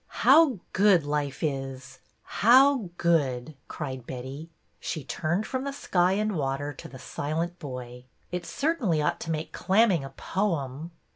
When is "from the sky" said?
5.45-6.13